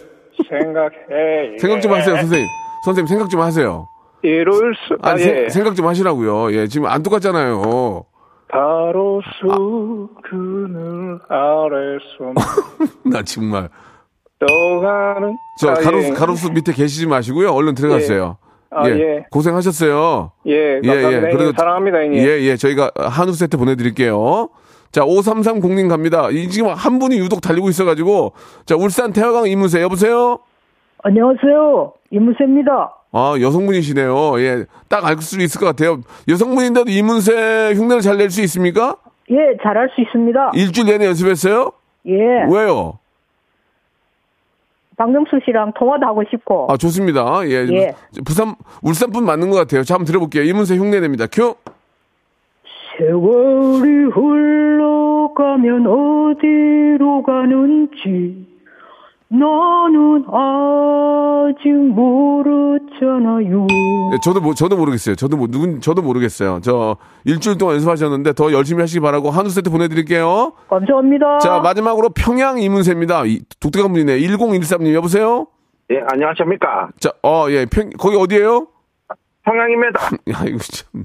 [0.49, 1.57] 생각해.
[1.59, 2.47] 생각 좀 하세요, 선생님.
[2.85, 3.87] 선생님 생각 좀 하세요.
[4.21, 5.25] 이룰 수, 아, 아니 예.
[5.25, 6.51] 생- 생각 좀 하시라고요.
[6.53, 8.03] 예 지금 안 똑같잖아요.
[8.49, 12.33] 바로 수 그늘 아래서
[13.03, 13.69] 나 정말
[14.39, 15.35] 떠가는.
[15.59, 16.13] 저 아, 가로수 예.
[16.13, 17.51] 가로수 밑에 계시지 마시고요.
[17.51, 18.37] 얼른 들어가세요.
[18.69, 19.25] 아, 예.
[19.31, 20.31] 고생하셨어요.
[20.45, 21.29] 예, 감사합니다.
[21.31, 21.53] 형님.
[21.57, 22.19] 사랑합니다, 형님.
[22.19, 22.55] 예, 예.
[22.55, 24.49] 저희가 한우 세트 보내드릴게요.
[24.91, 26.29] 자, 5330님 갑니다.
[26.29, 28.33] 이 지금 한 분이 유독 달리고 있어가지고.
[28.65, 30.39] 자, 울산 태화강 이문세, 여보세요?
[31.03, 34.39] 안녕하세요 이문세입니다 아, 여성분이시네요.
[34.41, 34.65] 예.
[34.89, 36.01] 딱 알 수 있을 것 같아요.
[36.27, 38.97] 여성분인데도 이문세 흉내를 잘 낼 수 있습니까?
[39.29, 41.71] 예 잘할 수 있습니다 일주일 내내 연습했어요?
[42.07, 42.13] 예
[42.49, 42.99] 왜요?
[44.97, 47.41] 박명수 씨랑 통화도 하고 싶고 아, 좋습니다.
[47.45, 47.67] 예.
[47.71, 47.93] 예.
[48.25, 49.83] 부산, 울산 분 맞는 것 같아요.
[49.83, 50.43] 자, 한번 들어볼게요.
[50.43, 51.27] 이문세 흉내 냅니다.
[51.31, 51.55] 큐!
[52.97, 58.36] 세월이 흘러가면 어디로 가는지
[59.29, 63.67] 나는 아직 모르잖아요.
[64.13, 65.15] 예, 저도 모, 저도 모르겠어요.
[65.15, 66.61] 저도 모, 누군 저도 모르겠어요.
[66.63, 70.53] 저 일주일 동안 연습하셨는데 더 열심히 하시기 바라고 한우 세트 보내드릴게요.
[70.69, 71.39] 감사합니다.
[71.39, 73.25] 자 마지막으로 평양 이문세입니다.
[73.25, 74.19] 이, 독특한 분이네.
[74.19, 75.47] 1013님 여보세요.
[75.91, 76.89] 예, 안녕하십니까.
[76.99, 78.67] 자, 어, 예, 평, 거기 어디에요?
[79.43, 79.99] 평양입니다.
[80.33, 81.03] 야, 이거 참.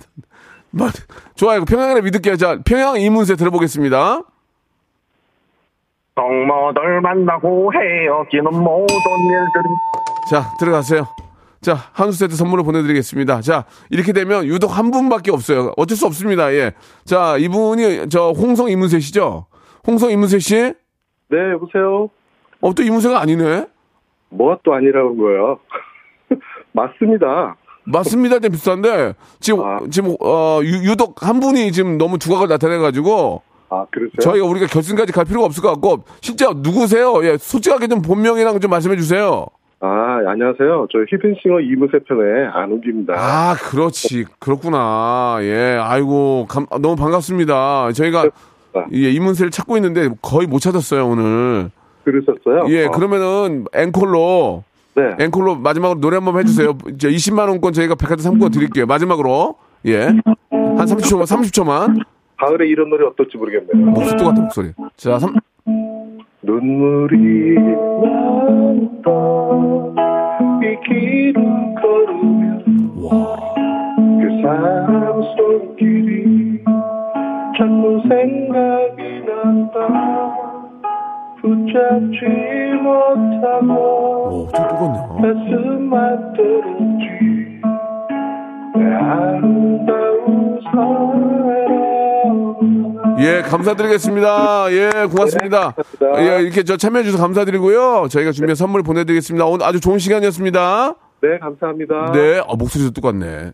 [0.70, 0.88] 말,
[1.36, 1.64] 좋아요.
[1.64, 2.36] 평양을 믿을게요.
[2.36, 4.22] 자, 평양 이문세 들어보겠습니다.
[6.14, 9.74] 동무들 만나고 헤어지는 모든 일들이
[10.30, 11.06] 자, 들어가세요.
[11.60, 13.40] 자, 한우 세트 선물로 보내드리겠습니다.
[13.40, 15.72] 자, 이렇게 되면 유독 한 분밖에 없어요.
[15.76, 16.52] 어쩔 수 없습니다.
[16.54, 16.72] 예.
[17.04, 19.46] 자, 이분이 저 홍성 이문세 씨죠?
[19.86, 20.54] 홍성 이문세 씨?
[21.28, 22.10] 네, 여보세요.
[22.60, 23.66] 어, 또 이문세가 아니네?
[24.30, 25.58] 뭐가 또 아니라는 거예요?
[26.72, 27.56] 맞습니다.
[27.84, 28.38] 맞습니다.
[28.38, 29.80] 좀 비슷한데, 지금, 아.
[29.90, 33.42] 지금, 어, 유, 유독 한 분이 지금 너무 두각을 나타내가지고,
[33.72, 34.18] 아, 그러세요?
[34.20, 37.24] 저희가 우리가 결승까지 갈 필요가 없을 것 같고, 진짜 누구세요?
[37.24, 39.46] 예, 솔직하게 좀 본명이랑 좀 말씀해 주세요.
[39.80, 40.88] 아, 안녕하세요.
[40.92, 43.14] 저 히든싱어 이문세 편의 안욱입니다.
[43.16, 44.26] 아, 그렇지.
[44.38, 45.38] 그렇구나.
[45.40, 47.92] 예, 아이고, 감- 너무 반갑습니다.
[47.92, 48.26] 저희가,
[48.92, 51.70] 예, 이문세를 찾고 있는데 거의 못 찾았어요, 오늘.
[52.04, 52.66] 그러셨어요?
[52.68, 52.90] 예, 어.
[52.90, 55.24] 그러면은 앵콜로 네.
[55.24, 56.76] 앵콜로 마지막으로 노래 한 번 해주세요.
[56.94, 58.84] 이제 20만 원권 저희가 백화점 상품권 드릴게요.
[58.86, 59.54] 마지막으로
[59.86, 60.02] 예.
[60.04, 62.04] 한 30초만 30초만
[62.42, 63.86] 가을에 이런 노래 어떨지 모르겠네요.
[63.86, 64.72] 목소리 똑같은 목소리.
[64.96, 65.32] 자, 삼,
[66.42, 67.54] 눈물이
[69.04, 69.94] 났던
[70.62, 71.34] 이 길을
[71.80, 72.64] 걸으면
[74.20, 76.64] 그 사람 손길이
[77.56, 79.76] 자꾸 생각이 난다
[81.40, 82.18] 붙잡지
[82.82, 83.72] 못하고
[84.32, 84.46] 오.
[85.22, 87.41] 가슴만 떨었지
[93.18, 94.72] 예, 감사드리겠습니다.
[94.72, 95.72] 예, 고맙습니다.
[95.72, 96.36] 감사합니다.
[96.38, 98.08] 예, 이렇게 저 참여해주셔서 감사드리고요.
[98.08, 99.46] 저희가 준비한 선물 보내드리겠습니다.
[99.46, 100.94] 오늘 아주 좋은 시간이었습니다.
[101.22, 103.52] 네 감사합니다 네, 아, 목소리도 똑같네.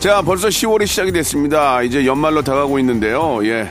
[0.00, 1.82] 자, 벌써 10월이 시작이 됐습니다.
[1.82, 3.44] 이제 연말로 다가오고 있는데요.
[3.44, 3.70] 예.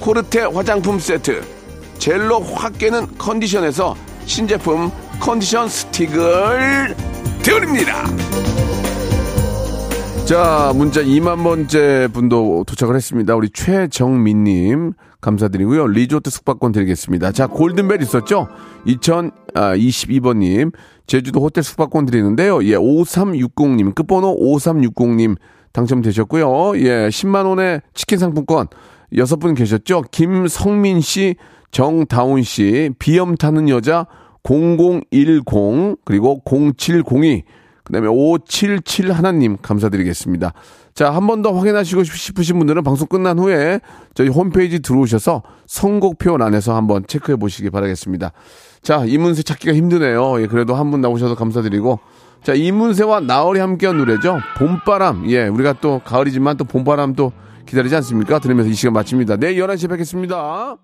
[0.00, 1.42] 코르테 화장품 세트
[1.98, 6.96] 젤로 확 깨는 컨디션에서 신제품 컨디션 스틱을
[7.42, 8.06] 드립니다.
[10.24, 13.34] 자, 문자 2만 번째 분도 도착을 했습니다.
[13.34, 15.88] 우리 최정민님 감사드리고요.
[15.88, 17.32] 리조트 숙박권 드리겠습니다.
[17.32, 18.48] 자, 골든벨 있었죠?
[18.86, 20.72] 2022번님
[21.06, 22.64] 제주도 호텔 숙박권 드리는데요.
[22.64, 25.36] 예, 5360님 끝번호 5360님
[25.72, 26.76] 당첨되셨고요.
[26.76, 28.68] 예, 10만 원의 치킨 상품권
[29.16, 30.02] 여섯 분 계셨죠?
[30.10, 31.36] 김성민 씨,
[31.70, 34.06] 정다운 씨, 비염 타는 여자
[34.42, 37.42] 0010 그리고 0702
[37.84, 40.52] 그다음에 577 하나님 감사드리겠습니다.
[40.94, 43.80] 자, 한 번 더 확인하시고 싶으신 분들은 방송 끝난 후에
[44.14, 48.32] 저희 홈페이지 들어오셔서 선곡표 안에서 한번 체크해 보시기 바라겠습니다.
[48.82, 50.40] 자, 이문세 찾기가 힘드네요.
[50.42, 52.00] 예, 그래도 한 분 나오셔서 감사드리고
[52.42, 54.38] 자, 이문세와 나얼이 함께한 노래죠.
[54.58, 55.30] 봄바람.
[55.30, 57.32] 예, 우리가 또 가을이지만 또 봄바람 또
[57.70, 58.38] 기다리지 않습니까?
[58.40, 59.36] 들으면서 이 시간 마칩니다.
[59.36, 60.76] 내일 11시에 뵙겠습니다.